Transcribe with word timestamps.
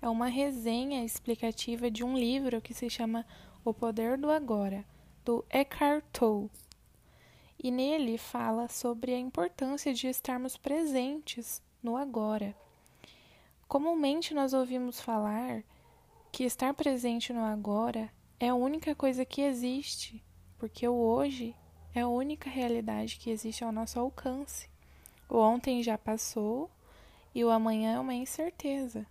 é 0.00 0.08
uma 0.08 0.26
resenha 0.26 1.04
explicativa 1.04 1.90
de 1.90 2.04
um 2.04 2.16
livro 2.16 2.60
que 2.60 2.72
se 2.72 2.88
chama 2.88 3.26
O 3.64 3.74
Poder 3.74 4.16
do 4.16 4.30
Agora, 4.30 4.84
do 5.24 5.44
Eckhart 5.50 6.04
Tolle. 6.12 6.50
E 7.62 7.70
nele 7.70 8.16
fala 8.16 8.68
sobre 8.68 9.12
a 9.12 9.18
importância 9.18 9.92
de 9.92 10.06
estarmos 10.06 10.56
presentes 10.56 11.60
no 11.82 11.96
agora. 11.96 12.54
Comumente 13.66 14.32
nós 14.32 14.54
ouvimos 14.54 15.00
falar 15.00 15.64
que 16.30 16.44
estar 16.44 16.72
presente 16.74 17.32
no 17.32 17.44
agora 17.44 18.08
é 18.38 18.48
a 18.48 18.54
única 18.54 18.94
coisa 18.94 19.24
que 19.24 19.42
existe, 19.42 20.24
porque 20.56 20.86
o 20.86 20.94
hoje 20.94 21.54
é 21.92 22.02
a 22.02 22.08
única 22.08 22.48
realidade 22.48 23.16
que 23.16 23.30
existe 23.30 23.64
ao 23.64 23.72
nosso 23.72 23.98
alcance. 23.98 24.70
O 25.28 25.38
ontem 25.38 25.82
já 25.82 25.98
passou 25.98 26.70
e 27.34 27.44
o 27.44 27.50
amanhã 27.50 27.96
é 27.96 28.00
uma 28.00 28.14
incerteza. 28.14 29.04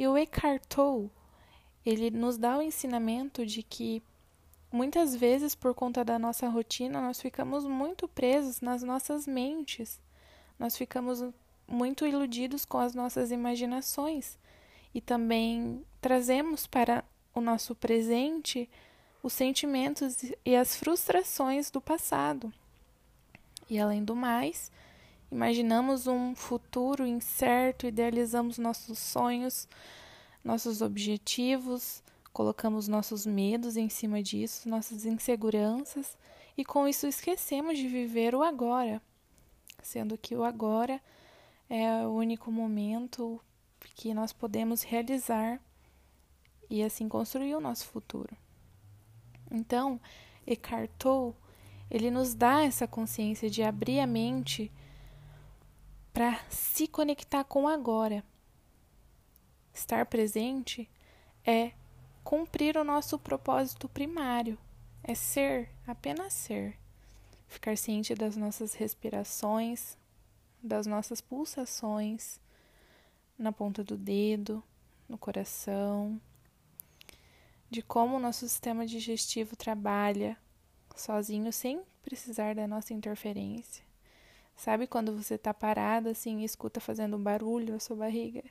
E 0.00 0.08
o 0.08 0.16
Eckhart 0.16 0.62
Tolle, 0.66 1.10
ele 1.84 2.10
nos 2.10 2.38
dá 2.38 2.56
o 2.56 2.62
ensinamento 2.62 3.44
de 3.44 3.62
que 3.62 4.02
muitas 4.72 5.14
vezes 5.14 5.54
por 5.54 5.74
conta 5.74 6.02
da 6.02 6.18
nossa 6.18 6.48
rotina 6.48 7.02
nós 7.02 7.20
ficamos 7.20 7.66
muito 7.66 8.08
presos 8.08 8.62
nas 8.62 8.82
nossas 8.82 9.26
mentes. 9.26 10.00
Nós 10.58 10.74
ficamos 10.74 11.22
muito 11.68 12.06
iludidos 12.06 12.64
com 12.64 12.78
as 12.78 12.94
nossas 12.94 13.30
imaginações 13.30 14.38
e 14.94 15.02
também 15.02 15.84
trazemos 16.00 16.66
para 16.66 17.04
o 17.34 17.42
nosso 17.42 17.74
presente 17.74 18.70
os 19.22 19.34
sentimentos 19.34 20.16
e 20.46 20.56
as 20.56 20.76
frustrações 20.76 21.70
do 21.70 21.78
passado. 21.78 22.50
E 23.68 23.78
além 23.78 24.02
do 24.02 24.16
mais, 24.16 24.72
Imaginamos 25.30 26.06
um 26.06 26.34
futuro 26.34 27.06
incerto, 27.06 27.86
idealizamos 27.86 28.58
nossos 28.58 28.98
sonhos, 28.98 29.68
nossos 30.42 30.82
objetivos, 30.82 32.02
colocamos 32.32 32.88
nossos 32.88 33.24
medos 33.24 33.76
em 33.76 33.88
cima 33.88 34.22
disso, 34.22 34.68
nossas 34.68 35.04
inseguranças, 35.04 36.16
e 36.56 36.64
com 36.64 36.88
isso 36.88 37.06
esquecemos 37.06 37.78
de 37.78 37.86
viver 37.86 38.34
o 38.34 38.42
agora, 38.42 39.00
sendo 39.82 40.18
que 40.18 40.34
o 40.34 40.42
agora 40.42 41.00
é 41.68 42.04
o 42.06 42.10
único 42.10 42.50
momento 42.50 43.40
que 43.94 44.12
nós 44.12 44.32
podemos 44.32 44.82
realizar 44.82 45.60
e 46.68 46.82
assim 46.82 47.08
construir 47.08 47.54
o 47.54 47.60
nosso 47.60 47.86
futuro. 47.86 48.36
Então, 49.50 50.00
Eckhart 50.46 50.90
Tolle, 50.98 51.34
ele 51.90 52.10
nos 52.10 52.34
dá 52.34 52.62
essa 52.62 52.86
consciência 52.86 53.48
de 53.48 53.62
abrir 53.62 54.00
a 54.00 54.06
mente 54.06 54.70
para 56.20 56.38
se 56.50 56.86
conectar 56.86 57.44
com 57.44 57.66
agora. 57.66 58.22
Estar 59.72 60.04
presente 60.04 60.86
é 61.42 61.72
cumprir 62.22 62.76
o 62.76 62.84
nosso 62.84 63.18
propósito 63.18 63.88
primário, 63.88 64.58
é 65.02 65.14
ser, 65.14 65.70
apenas 65.86 66.34
ser. 66.34 66.76
Ficar 67.48 67.74
ciente 67.78 68.14
das 68.14 68.36
nossas 68.36 68.74
respirações, 68.74 69.96
das 70.62 70.86
nossas 70.86 71.22
pulsações, 71.22 72.38
na 73.38 73.50
ponta 73.50 73.82
do 73.82 73.96
dedo, 73.96 74.62
no 75.08 75.16
coração, 75.16 76.20
de 77.70 77.80
como 77.80 78.16
o 78.18 78.20
nosso 78.20 78.40
sistema 78.40 78.86
digestivo 78.86 79.56
trabalha 79.56 80.36
sozinho 80.94 81.50
sem 81.50 81.80
precisar 82.02 82.54
da 82.54 82.68
nossa 82.68 82.92
interferência. 82.92 83.89
Sabe 84.60 84.86
quando 84.86 85.16
você 85.16 85.38
tá 85.38 85.54
parado 85.54 86.10
assim 86.10 86.40
e 86.40 86.44
escuta 86.44 86.82
fazendo 86.82 87.16
um 87.16 87.22
barulho 87.22 87.74
a 87.74 87.80
sua 87.80 87.96
barriga? 87.96 88.44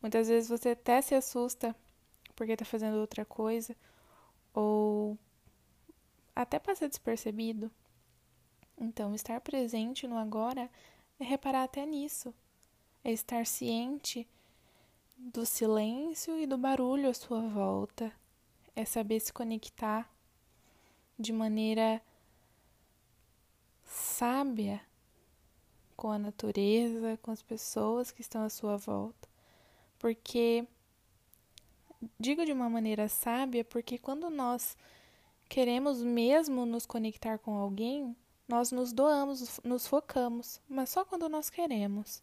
Muitas 0.00 0.28
vezes 0.28 0.48
você 0.48 0.68
até 0.68 1.02
se 1.02 1.12
assusta 1.12 1.74
porque 2.36 2.56
tá 2.56 2.64
fazendo 2.64 2.98
outra 2.98 3.24
coisa 3.24 3.74
ou 4.54 5.18
até 6.36 6.60
passa 6.60 6.88
despercebido. 6.88 7.68
Então, 8.80 9.12
estar 9.12 9.40
presente 9.40 10.06
no 10.06 10.16
agora 10.16 10.70
é 11.18 11.24
reparar 11.24 11.64
até 11.64 11.84
nisso. 11.84 12.32
É 13.02 13.10
estar 13.10 13.44
ciente 13.44 14.24
do 15.16 15.44
silêncio 15.44 16.38
e 16.38 16.46
do 16.46 16.56
barulho 16.56 17.10
à 17.10 17.14
sua 17.14 17.40
volta. 17.40 18.12
É 18.76 18.84
saber 18.84 19.18
se 19.18 19.32
conectar 19.32 20.08
de 21.18 21.32
maneira 21.32 22.00
sábia 23.82 24.80
com 25.98 26.12
a 26.12 26.18
natureza, 26.18 27.18
com 27.20 27.32
as 27.32 27.42
pessoas 27.42 28.12
que 28.12 28.20
estão 28.20 28.44
à 28.44 28.48
sua 28.48 28.76
volta. 28.76 29.28
Porque, 29.98 30.64
digo 32.20 32.46
de 32.46 32.52
uma 32.52 32.70
maneira 32.70 33.08
sábia, 33.08 33.64
porque 33.64 33.98
quando 33.98 34.30
nós 34.30 34.76
queremos 35.48 36.00
mesmo 36.00 36.64
nos 36.64 36.86
conectar 36.86 37.36
com 37.38 37.56
alguém, 37.56 38.16
nós 38.46 38.70
nos 38.70 38.92
doamos, 38.92 39.58
nos 39.64 39.88
focamos, 39.88 40.60
mas 40.68 40.88
só 40.88 41.04
quando 41.04 41.28
nós 41.28 41.50
queremos. 41.50 42.22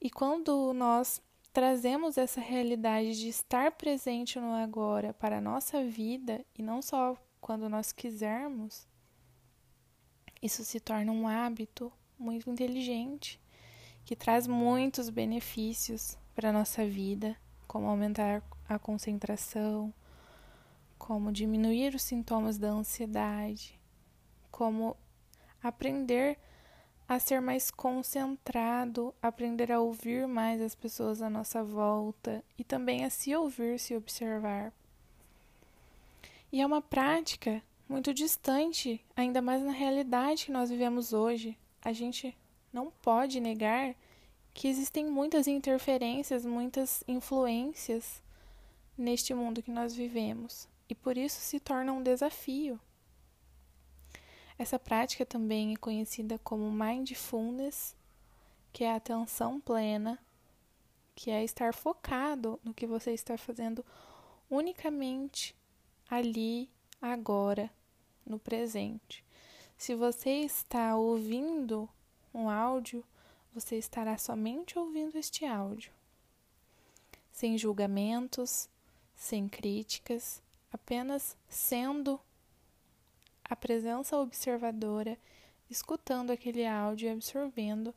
E 0.00 0.08
quando 0.08 0.72
nós 0.72 1.20
trazemos 1.52 2.16
essa 2.16 2.40
realidade 2.40 3.20
de 3.20 3.28
estar 3.28 3.72
presente 3.72 4.40
no 4.40 4.54
agora 4.54 5.12
para 5.12 5.36
a 5.36 5.40
nossa 5.42 5.84
vida 5.84 6.42
e 6.58 6.62
não 6.62 6.80
só 6.80 7.14
quando 7.42 7.68
nós 7.68 7.92
quisermos, 7.92 8.88
isso 10.40 10.64
se 10.64 10.80
torna 10.80 11.12
um 11.12 11.28
hábito, 11.28 11.92
muito 12.20 12.50
inteligente, 12.50 13.40
que 14.04 14.14
traz 14.14 14.46
muitos 14.46 15.08
benefícios 15.08 16.18
para 16.34 16.50
a 16.50 16.52
nossa 16.52 16.86
vida, 16.86 17.34
como 17.66 17.88
aumentar 17.88 18.42
a 18.68 18.78
concentração, 18.78 19.92
como 20.98 21.32
diminuir 21.32 21.94
os 21.94 22.02
sintomas 22.02 22.58
da 22.58 22.68
ansiedade, 22.68 23.80
como 24.50 24.96
aprender 25.62 26.38
a 27.08 27.18
ser 27.18 27.40
mais 27.40 27.70
concentrado, 27.70 29.14
aprender 29.20 29.72
a 29.72 29.80
ouvir 29.80 30.28
mais 30.28 30.60
as 30.60 30.74
pessoas 30.74 31.22
à 31.22 31.30
nossa 31.30 31.64
volta 31.64 32.44
e 32.56 32.62
também 32.62 33.04
a 33.04 33.10
se 33.10 33.34
ouvir, 33.34 33.80
se 33.80 33.96
observar. 33.96 34.72
E 36.52 36.60
é 36.60 36.66
uma 36.66 36.82
prática 36.82 37.62
muito 37.88 38.14
distante, 38.14 39.04
ainda 39.16 39.42
mais 39.42 39.62
na 39.62 39.72
realidade 39.72 40.46
que 40.46 40.52
nós 40.52 40.70
vivemos 40.70 41.12
hoje, 41.12 41.58
a 41.82 41.92
gente 41.92 42.36
não 42.72 42.90
pode 42.90 43.40
negar 43.40 43.94
que 44.52 44.68
existem 44.68 45.06
muitas 45.06 45.46
interferências, 45.46 46.44
muitas 46.44 47.04
influências 47.06 48.22
neste 48.96 49.32
mundo 49.32 49.62
que 49.62 49.70
nós 49.70 49.94
vivemos, 49.94 50.68
e 50.88 50.94
por 50.94 51.16
isso 51.16 51.40
se 51.40 51.58
torna 51.58 51.92
um 51.92 52.02
desafio. 52.02 52.78
Essa 54.58 54.78
prática 54.78 55.24
também 55.24 55.72
é 55.72 55.76
conhecida 55.76 56.38
como 56.40 56.70
mindfulness, 56.70 57.96
que 58.72 58.84
é 58.84 58.92
a 58.92 58.96
atenção 58.96 59.58
plena, 59.58 60.18
que 61.14 61.30
é 61.30 61.42
estar 61.42 61.72
focado 61.72 62.60
no 62.62 62.74
que 62.74 62.86
você 62.86 63.12
está 63.12 63.38
fazendo 63.38 63.84
unicamente 64.50 65.56
ali, 66.10 66.68
agora, 67.00 67.70
no 68.26 68.38
presente. 68.38 69.24
Se 69.80 69.94
você 69.94 70.42
está 70.42 70.94
ouvindo 70.94 71.88
um 72.34 72.50
áudio, 72.50 73.02
você 73.54 73.78
estará 73.78 74.18
somente 74.18 74.78
ouvindo 74.78 75.16
este 75.16 75.46
áudio, 75.46 75.90
sem 77.32 77.56
julgamentos, 77.56 78.68
sem 79.16 79.48
críticas, 79.48 80.42
apenas 80.70 81.34
sendo 81.48 82.20
a 83.42 83.56
presença 83.56 84.18
observadora, 84.18 85.18
escutando 85.70 86.30
aquele 86.30 86.66
áudio 86.66 87.08
e 87.08 87.12
absorvendo 87.12 87.94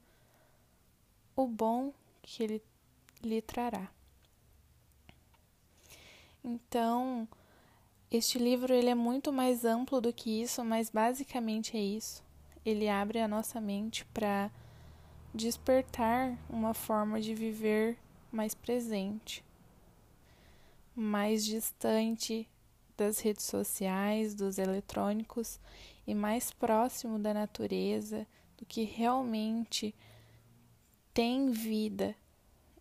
o 1.35 1.45
bom 1.45 1.93
que 2.21 2.43
ele 2.43 2.63
lhe 3.21 3.41
trará. 3.41 3.91
Então, 6.41 7.27
este 8.13 8.37
livro 8.37 8.71
ele 8.71 8.89
é 8.89 8.95
muito 8.95 9.33
mais 9.33 9.65
amplo 9.65 9.99
do 9.99 10.13
que 10.13 10.43
isso, 10.43 10.63
mas 10.63 10.91
basicamente 10.91 11.75
é 11.75 11.81
isso. 11.81 12.23
Ele 12.63 12.87
abre 12.87 13.19
a 13.19 13.27
nossa 13.27 13.59
mente 13.59 14.05
para 14.13 14.51
despertar 15.33 16.37
uma 16.47 16.75
forma 16.75 17.19
de 17.19 17.33
viver 17.33 17.97
mais 18.31 18.53
presente, 18.53 19.43
mais 20.95 21.43
distante 21.43 22.47
das 22.95 23.19
redes 23.19 23.45
sociais, 23.45 24.35
dos 24.35 24.59
eletrônicos 24.59 25.59
e 26.05 26.13
mais 26.13 26.51
próximo 26.51 27.17
da 27.17 27.33
natureza, 27.33 28.27
do 28.59 28.65
que 28.65 28.83
realmente 28.83 29.95
tem 31.11 31.49
vida, 31.49 32.15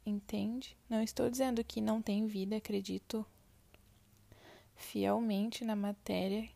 entende? 0.04 0.76
Não 0.90 1.02
estou 1.02 1.30
dizendo 1.30 1.64
que 1.64 1.80
não 1.80 2.02
tem 2.02 2.26
vida, 2.26 2.56
acredito 2.56 3.24
fielmente 4.82 5.64
na 5.64 5.76
matéria, 5.76 6.48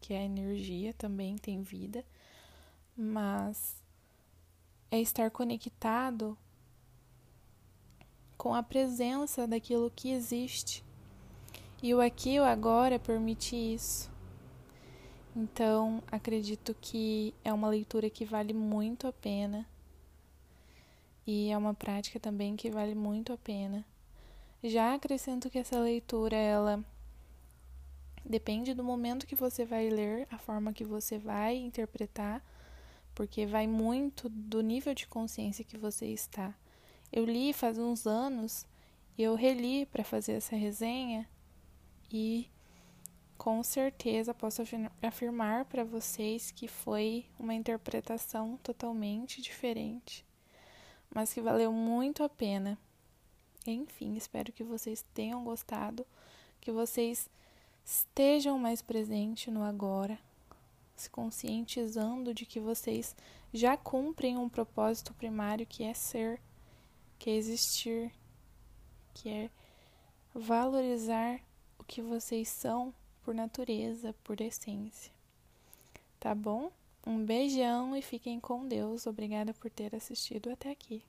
que 0.00 0.14
é 0.14 0.18
a 0.18 0.24
energia, 0.24 0.94
também 0.94 1.36
tem 1.36 1.62
vida, 1.62 2.04
mas 2.96 3.82
é 4.90 5.00
estar 5.00 5.30
conectado 5.30 6.36
com 8.36 8.54
a 8.54 8.62
presença 8.62 9.46
daquilo 9.46 9.90
que 9.94 10.10
existe. 10.10 10.84
E 11.82 11.94
o 11.94 12.00
aqui 12.00 12.38
o 12.38 12.44
agora 12.44 12.98
permite 12.98 13.56
isso. 13.56 14.10
Então, 15.34 16.02
acredito 16.10 16.76
que 16.80 17.34
é 17.44 17.52
uma 17.52 17.68
leitura 17.68 18.10
que 18.10 18.24
vale 18.24 18.52
muito 18.52 19.06
a 19.06 19.12
pena. 19.12 19.66
E 21.26 21.50
é 21.50 21.56
uma 21.56 21.72
prática 21.72 22.18
também 22.18 22.56
que 22.56 22.70
vale 22.70 22.94
muito 22.94 23.32
a 23.32 23.38
pena. 23.38 23.84
Já 24.62 24.94
acrescento 24.94 25.48
que 25.48 25.58
essa 25.58 25.78
leitura 25.78 26.36
ela 26.36 26.84
depende 28.30 28.72
do 28.74 28.84
momento 28.84 29.26
que 29.26 29.34
você 29.34 29.64
vai 29.64 29.90
ler, 29.90 30.28
a 30.30 30.38
forma 30.38 30.72
que 30.72 30.84
você 30.84 31.18
vai 31.18 31.56
interpretar, 31.56 32.40
porque 33.12 33.44
vai 33.44 33.66
muito 33.66 34.28
do 34.28 34.62
nível 34.62 34.94
de 34.94 35.08
consciência 35.08 35.64
que 35.64 35.76
você 35.76 36.06
está. 36.06 36.54
Eu 37.12 37.24
li 37.24 37.52
faz 37.52 37.76
uns 37.76 38.06
anos 38.06 38.64
e 39.18 39.22
eu 39.24 39.34
reli 39.34 39.84
para 39.84 40.04
fazer 40.04 40.34
essa 40.34 40.54
resenha 40.54 41.28
e 42.10 42.48
com 43.36 43.64
certeza 43.64 44.32
posso 44.32 44.62
afirmar 45.02 45.64
para 45.64 45.82
vocês 45.82 46.52
que 46.52 46.68
foi 46.68 47.26
uma 47.36 47.52
interpretação 47.52 48.56
totalmente 48.62 49.42
diferente, 49.42 50.24
mas 51.12 51.32
que 51.32 51.40
valeu 51.40 51.72
muito 51.72 52.22
a 52.22 52.28
pena. 52.28 52.78
Enfim, 53.66 54.14
espero 54.14 54.52
que 54.52 54.62
vocês 54.62 55.04
tenham 55.12 55.42
gostado, 55.42 56.06
que 56.60 56.70
vocês 56.70 57.28
estejam 57.84 58.58
mais 58.58 58.82
presentes 58.82 59.52
no 59.52 59.62
agora, 59.62 60.18
se 60.94 61.08
conscientizando 61.08 62.34
de 62.34 62.44
que 62.44 62.60
vocês 62.60 63.16
já 63.52 63.76
cumprem 63.76 64.36
um 64.36 64.48
propósito 64.48 65.12
primário 65.14 65.66
que 65.66 65.82
é 65.82 65.94
ser, 65.94 66.40
que 67.18 67.30
é 67.30 67.34
existir, 67.34 68.12
que 69.14 69.28
é 69.28 69.50
valorizar 70.34 71.40
o 71.78 71.84
que 71.84 72.00
vocês 72.00 72.48
são 72.48 72.94
por 73.22 73.34
natureza, 73.34 74.14
por 74.24 74.40
essência. 74.40 75.12
Tá 76.18 76.34
bom? 76.34 76.70
Um 77.06 77.24
beijão 77.24 77.96
e 77.96 78.02
fiquem 78.02 78.38
com 78.38 78.66
Deus. 78.66 79.06
Obrigada 79.06 79.54
por 79.54 79.70
ter 79.70 79.94
assistido 79.94 80.50
até 80.50 80.70
aqui. 80.70 81.02